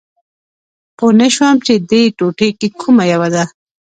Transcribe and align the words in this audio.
پوه 0.97 1.13
نه 1.19 1.27
شوم 1.35 1.55
چې 1.65 1.73
په 1.79 1.85
دې 1.89 2.03
ټوټو 2.17 2.47
کې 2.59 2.67
کومه 2.81 3.03
یوه 3.13 3.27
ده 3.33 3.43